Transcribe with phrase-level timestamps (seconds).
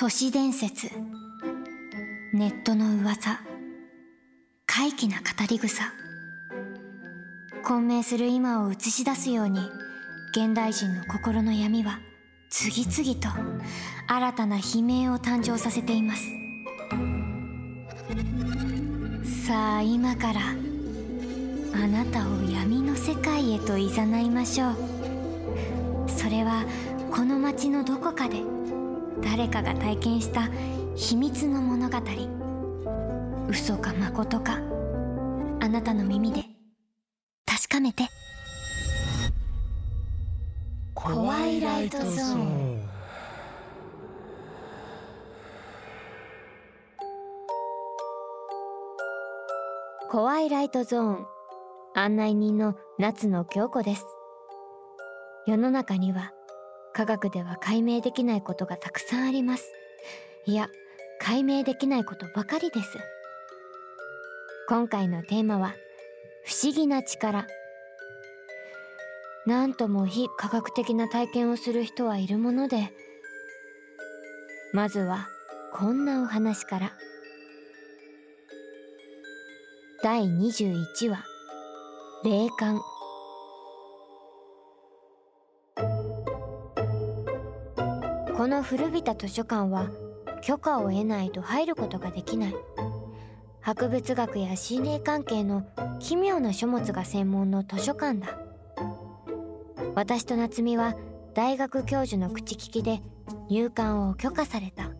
[0.00, 0.92] 都市伝説。
[2.32, 3.40] ネットの噂。
[4.64, 5.92] 怪奇な語り草。
[7.64, 9.58] 混迷する今を映し出すように
[10.30, 11.98] 現代人の心の闇は
[12.48, 13.28] 次々と
[14.06, 16.22] 新たな悲鳴を誕生させています。
[19.48, 20.40] さあ今から
[21.74, 23.88] あなたを闇の世界へと誘
[24.20, 24.76] いましょう。
[26.06, 26.64] それは
[27.10, 28.57] この街のどこかで
[29.22, 30.48] 誰かが体験した
[30.94, 31.96] 秘密の物語。
[33.48, 34.58] 嘘か誠か。
[35.60, 36.44] あなたの耳で。
[37.46, 38.04] 確かめて。
[40.94, 42.88] 怖いライトゾーン。
[50.10, 51.26] 怖いライトゾーン。
[51.94, 54.06] 案内人の夏野京子です。
[55.46, 56.32] 世の中には
[56.98, 59.72] 科学では解明できないことがたくさんあります。
[60.46, 60.68] いや
[61.20, 62.98] 解明できないことばかりです。
[64.68, 65.76] 今回のテーマは
[66.44, 67.46] 不思議な力。
[69.46, 72.90] なんとも非科学的な体験をする人はいるもので
[74.72, 75.28] まずは
[75.72, 76.92] こんなお話から。
[80.02, 81.24] 第21話
[82.24, 82.80] 霊感。
[88.48, 89.90] の古びた図書館は
[90.42, 92.54] 許可を得ないと入ることができない。
[93.60, 95.66] 博物学や心霊関係の
[96.00, 98.38] 奇妙な書物が専門の図書館だ。
[99.94, 100.94] 私と夏美は
[101.34, 103.02] 大学教授の口利きで
[103.48, 104.90] 入館を許可された。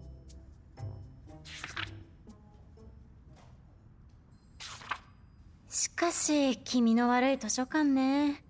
[5.69, 8.45] しかし気味の悪い図書館ね。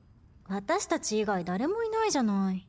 [0.49, 2.67] 私たち以外誰もいないじゃない。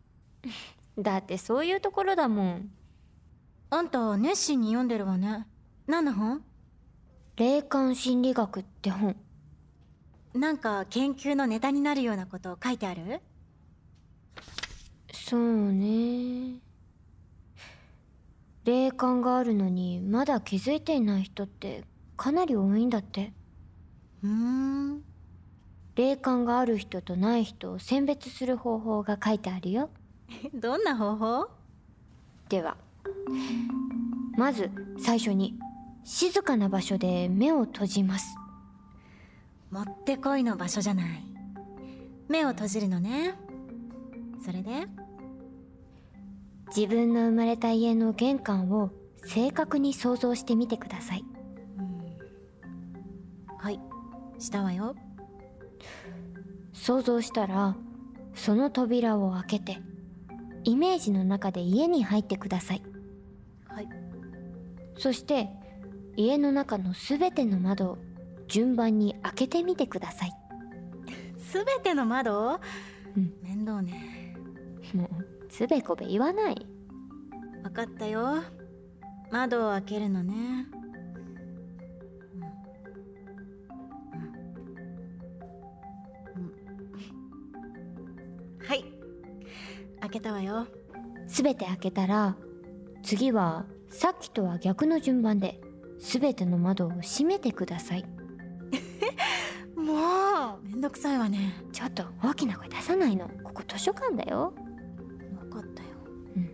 [1.04, 2.72] だってそういうところだもん。
[3.70, 5.46] あんた熱心に読んでるわね。
[5.88, 6.42] 何の本？
[7.36, 9.16] 霊感心理学って本。
[10.34, 13.22] なんか研究のネタになるようなこと書いてある？
[15.12, 16.60] そうね。
[18.66, 21.84] 霊感があるのにまだ気づいていない人って
[22.18, 23.34] かなり多いんだって。
[24.24, 25.04] うーん。
[25.96, 29.90] 霊感がある人とない人を選別する方法が書いてあるよ
[30.54, 31.50] どんな方法？
[32.50, 32.78] では
[34.38, 35.58] まず最初に
[36.04, 38.36] 静かな場所で目を閉じます。
[39.70, 41.24] もってこいの場所じゃない。
[42.28, 43.36] 目を閉じるのね。
[44.44, 44.88] それで？
[46.76, 48.92] 自分の生まれた家の玄関を
[49.26, 51.26] 正確に想像してみてください。
[53.58, 53.80] はい。
[54.40, 54.96] したわよ。
[56.74, 57.76] 想像したら
[58.34, 59.82] その扉を開けて
[60.64, 62.84] イメージの中で家に入ってください。
[63.68, 63.90] はい。
[64.98, 65.50] そして
[66.16, 67.98] 家の中のすべての窓を
[68.48, 70.32] 順番に開けてみてください。
[71.38, 72.60] すべての窓？
[73.16, 73.34] うん。
[73.42, 74.36] 面倒ね。
[74.94, 75.10] もう
[75.50, 76.66] つべこべ言わない。
[77.64, 78.44] 分かったよ。
[79.32, 80.66] 窓を開けるのね
[90.10, 90.66] 開けたわよ。
[91.28, 92.36] すべて開けたら
[93.04, 95.62] 次はさっきとは逆の順番で
[96.00, 98.06] すべての窓を閉めてください。
[99.78, 101.54] もうめんどくさいわね。
[101.72, 103.30] ちょっと大きな声出さないの。
[103.44, 104.54] ここ図書館だよ。
[105.42, 105.90] 分かったよ。
[106.36, 106.50] うん。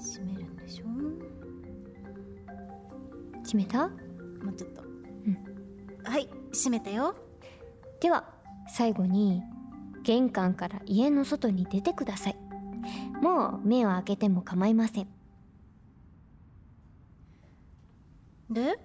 [0.00, 0.86] 閉めるんでしょ？
[3.42, 3.88] 閉めた？
[3.88, 3.94] も
[4.50, 4.82] うちょっと。
[6.08, 7.16] はい閉めたよ。
[8.00, 8.32] では
[8.68, 9.42] 最後に
[10.06, 12.36] 玄関から家の外に出てください。
[13.20, 15.08] もう目を開けても構いません。
[18.48, 18.78] で？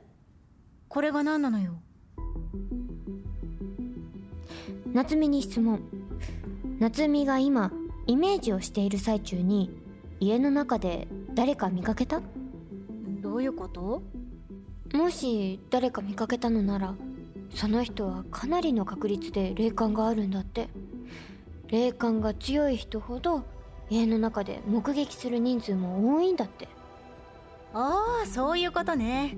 [0.89, 1.75] これが何なのよ？
[4.93, 5.83] 夏美に質問。
[6.79, 7.71] 夏美が今
[8.07, 9.69] イメージをしている最中に
[10.19, 12.23] 家の中で誰か見かけた？
[13.21, 14.01] どういうこと？
[14.91, 16.95] もし誰か見かけたのなら
[17.53, 20.67] その人はかなりの確率で霊感があるんだって
[21.71, 23.43] 霊感が強い人ほど
[23.89, 26.67] 家の中で目撃する人数も多いんだって。
[27.73, 29.37] ああそういうことね。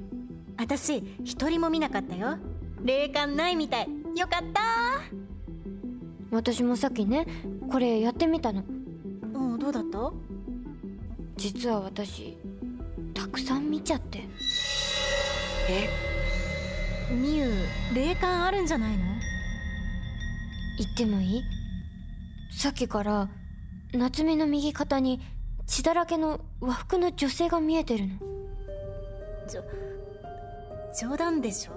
[0.57, 2.37] 私一人も見なかったよ。
[2.83, 3.87] 霊感ないみたい。
[4.15, 4.61] よかった。
[6.31, 7.27] 私もさっきね
[7.71, 8.63] これやってみたの。
[9.33, 10.11] うんどうだった？
[11.37, 12.37] 実は私
[13.13, 14.23] たくさん見ちゃって。
[15.69, 15.89] え？
[17.11, 17.53] みゆ
[17.93, 19.03] 霊感あるんじゃないの？
[20.79, 21.43] 言ってもいい？
[22.57, 23.29] さっきから
[23.93, 25.19] 夏目の右肩に
[25.67, 28.13] 血だらけの和服の女性が見えてるの。
[29.47, 29.63] じょ
[30.97, 31.73] 冗談でしょ？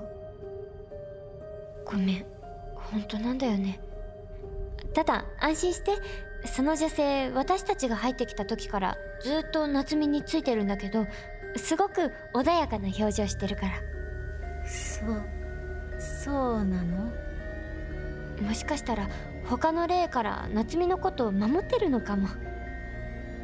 [1.85, 2.27] ごめん。
[2.77, 3.81] 本当なんだよね。
[4.95, 5.93] ただ安心して
[6.45, 11.07] その女性私たちが入ってきた時からずっと夏美についてるんだけど
[11.57, 13.73] すごく穏やかな表情してるから。
[14.69, 15.25] そう
[16.23, 17.13] そうなの？
[18.43, 19.09] もしかしたら
[19.49, 22.29] 他の霊から夏美のことを守ってるのかも。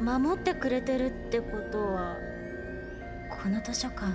[0.01, 2.17] 守ってくれてるってことは
[3.41, 4.07] この図書館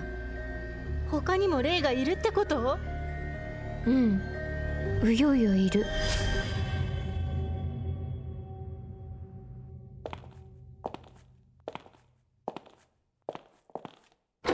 [1.10, 2.76] 他にも霊がいるってこと？
[3.86, 4.20] うん。
[5.02, 5.86] うようよいる。
[5.86, 14.52] あー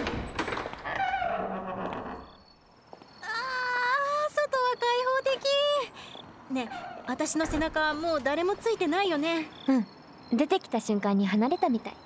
[4.31, 5.33] 外は開放
[6.49, 6.55] 的。
[6.55, 9.49] ねえ私の背中もう誰もついてないよね。
[9.69, 9.87] うん。
[10.37, 11.97] 出てきた瞬間に離れたみたい。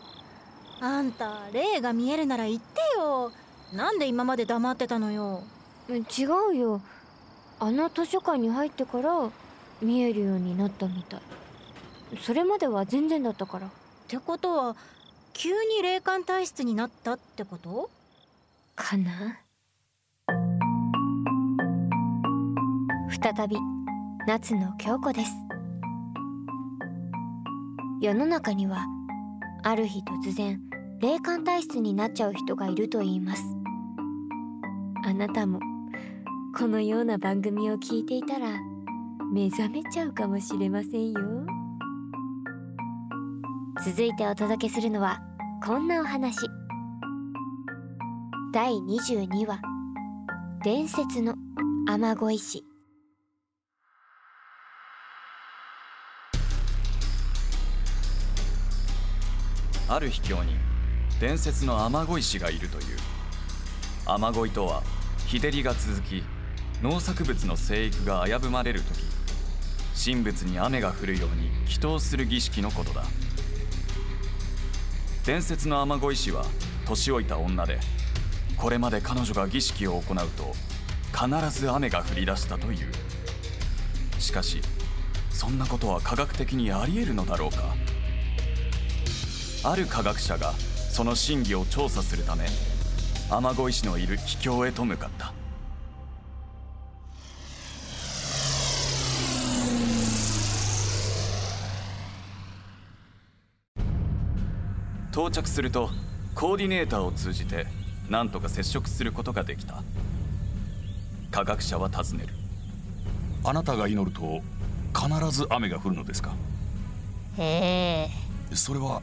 [0.80, 3.32] あんた霊が見えるなら言ってよ。
[3.72, 5.42] なんで今まで黙ってたのよ。
[5.88, 6.80] 違うよ。
[7.60, 9.30] あの図書館に入ってから
[9.80, 11.20] 見えるようになったみたい。
[12.20, 13.66] それまでは全然だったから。
[13.66, 13.70] っ
[14.08, 14.76] てことは
[15.32, 17.90] 急に霊感体質になったってこと？
[18.74, 19.38] かな？
[23.10, 23.56] 再び
[24.28, 25.32] 夏の京子です。
[28.02, 28.84] 世の中には
[29.62, 30.60] ある日突然
[31.00, 33.42] 霊感体質になっちゃう人がいると言います。
[35.02, 35.60] あなたも
[36.54, 38.60] このような番組を聞いていたら
[39.32, 41.20] 目覚めちゃうかもしれませんよ。
[43.82, 45.22] 続いてお届けするのは
[45.64, 46.36] こんなお話。
[48.52, 49.58] 第22話
[50.62, 51.34] 伝説の
[51.86, 52.67] 雨乞い師。
[59.88, 60.55] ある秘境に
[61.19, 62.85] 伝説の雨乞い師がいるという。
[64.06, 64.82] 雨乞いとは
[65.26, 66.23] 日照りが続き
[66.82, 69.05] 農作物の生育が危ぶまれる時
[70.02, 73.05] 神仏に雨が降るように祈祷する儀式のことだ。
[75.26, 76.44] 伝説の雨乞い師は
[76.87, 77.79] 年老いた女で
[78.56, 80.55] これまで彼女が儀式を行うと
[81.12, 82.93] 必ず雨が降り出したという。
[84.19, 84.62] しかし
[85.31, 87.75] そんなことは科学的にあり得るのだろうか。
[89.64, 90.52] ある科学者が
[90.90, 92.46] その真偽を調査するため
[93.31, 95.32] 雨乞い師のいる秘境へと向かった。
[105.10, 105.90] 到着すると
[106.34, 107.66] コーディネーターを通じて
[108.08, 109.82] 何とか接触することができた。
[111.31, 112.34] 科学者は尋ねる。
[113.44, 114.40] あなたが祈ると
[114.96, 116.34] 必ず雨が降るのですか？
[117.37, 118.08] へ
[118.50, 118.56] え。
[118.56, 119.02] それは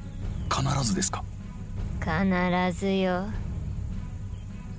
[0.50, 1.24] 必ずですか？
[2.00, 3.26] 必ずよ。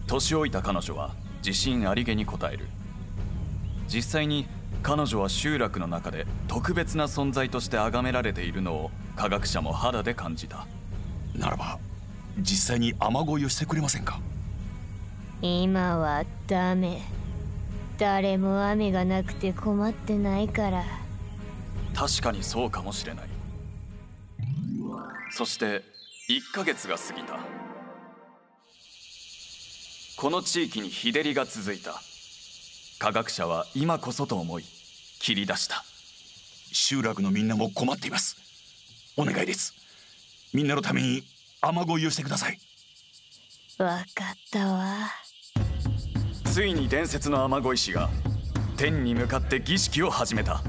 [0.06, 1.14] 年老いた彼女は
[1.44, 2.66] 自信ありげに答える。
[3.88, 4.46] 実際に
[4.82, 10.66] 彼女は集落の中で特別な存在として崇められているのを科学者も肌で感じた。
[11.34, 11.78] ならば
[12.38, 14.20] 実際に雨乞いをしてくれませんか？
[15.42, 17.02] 今はダメ。
[17.98, 20.84] 誰も雨がなくて困ってないから。
[21.94, 23.28] 確かにそうかもしれない
[25.30, 25.82] そして
[26.28, 27.38] 1ヶ月が過ぎた。
[30.16, 32.00] この地域に日照りが続いた。
[32.98, 34.64] 科学者は今こそと思い
[35.20, 35.84] 切り出した。
[36.72, 38.36] 集落のみんなも困っています。
[39.16, 39.74] お願いです。
[40.54, 41.22] みんなのために
[41.60, 42.58] 雨乞いをしてください。
[43.78, 44.94] わかったわ。
[46.44, 48.08] ついに伝説の雨乞い師が
[48.78, 50.62] 天に向かって儀式を始めた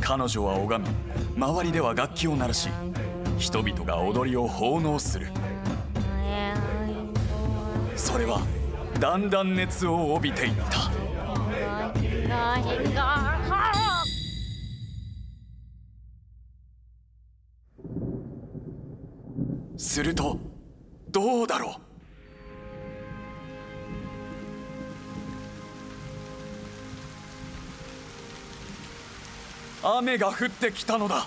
[0.00, 0.90] 彼女は拝み
[1.36, 2.68] 周りでは楽器を鳴らし
[3.38, 5.28] 人々が踊りを奉納する。
[7.94, 8.40] それは
[8.98, 10.90] だんだん熱を帯びていった。
[19.76, 20.38] すると
[21.10, 21.85] どうだろう。
[29.94, 31.26] 雨が降ってきたのだ。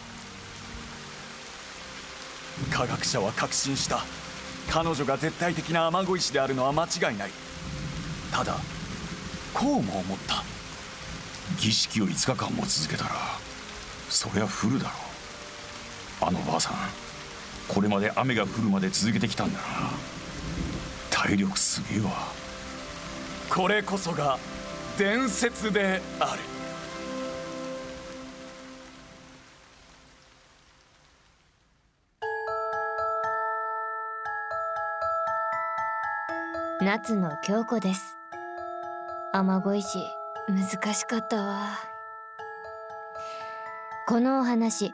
[2.70, 4.04] 科学者は確信した。
[4.70, 7.32] 彼女が絶対的な雨乞い師であるのは間違いない。
[8.34, 8.58] ただ
[9.54, 10.44] こうも思った。
[11.58, 13.12] 儀式を5日間も続けたら
[14.10, 14.92] そりゃ降るだろ
[16.22, 16.26] う。
[16.28, 16.74] あのばあさん
[17.68, 19.66] これまで雨が降るまで続けてきたんだな。
[21.10, 22.12] 体力すげえわ。
[23.50, 24.38] これこそが
[24.98, 26.59] 伝説である。
[36.82, 38.18] 夏野京子です。
[39.34, 40.00] 雨乞いし
[40.48, 41.78] 難しかったわ。
[44.08, 44.94] このお話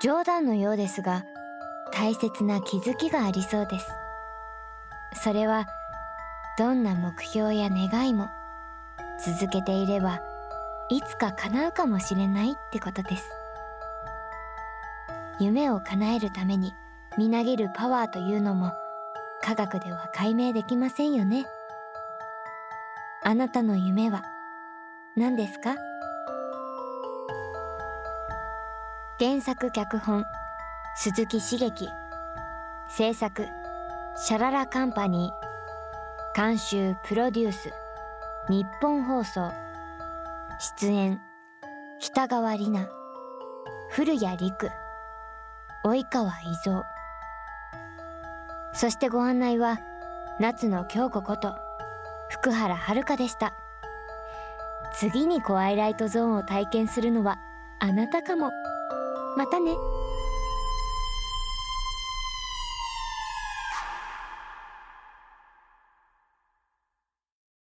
[0.00, 1.24] 冗談のようですが
[1.92, 3.88] 大切な気づきがありそうです。
[5.24, 5.66] それは
[6.56, 8.28] どんな目標や願いも
[9.26, 10.20] 続けていれば
[10.88, 13.28] いつか叶うかもしれないってことです。
[15.40, 16.74] 夢を叶えるために
[17.16, 18.72] みなぎるパワーというのも
[19.42, 21.46] 科学では解明できませんよね。
[23.24, 24.22] あなたの夢は
[25.16, 25.74] 何ですか？
[29.18, 30.24] 原作脚本
[30.96, 31.88] 鈴木茂樹。
[32.90, 33.46] 制作
[34.16, 36.40] シャララカンパニー。
[36.40, 37.72] 監修プロデュース
[38.48, 39.52] 日本放送。
[40.78, 41.20] 出演
[42.00, 42.88] 北川里奈。
[43.90, 44.70] 古谷陸。
[45.84, 46.84] 及川伊蔵。
[48.78, 49.80] そしてご案内は
[50.38, 51.56] 夏野京子こと
[52.30, 53.52] 福原遥でした
[54.94, 57.40] 次にコアイライトゾーンを体験するのは
[57.80, 58.52] あなたかも
[59.36, 59.72] またね。